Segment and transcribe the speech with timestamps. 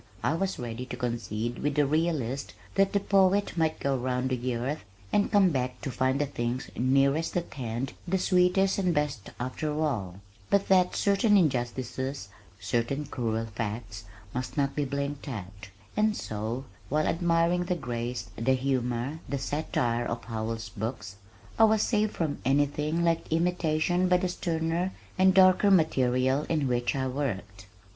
[0.23, 4.55] I was ready to concede with the realist that the poet might go round the
[4.55, 9.29] earth and come back to find the things nearest at hand the sweetest and best
[9.39, 10.15] after all,
[10.49, 12.29] but that certain injustices,
[12.59, 18.55] certain cruel facts must not be blinked at, and so, while admiring the grace, the
[18.55, 21.17] humor, the satire of Howells' books,
[21.59, 26.95] I was saved from anything like imitation by the sterner and darker material in which
[26.95, 27.67] I worked.